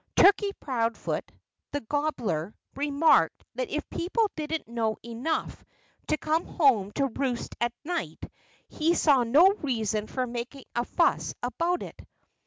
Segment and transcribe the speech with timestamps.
[0.15, 1.31] Turkey Proudfoot,
[1.73, 5.63] the gobbler, remarked that if people didn't know enough
[6.07, 8.25] to come home to roost at night
[8.67, 12.01] he saw no reason for making a fuss about it.